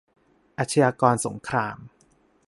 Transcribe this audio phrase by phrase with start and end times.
[0.57, 1.77] อาชญากรสงคราม